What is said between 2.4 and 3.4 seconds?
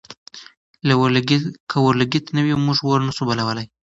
وي، موږ اور نه شو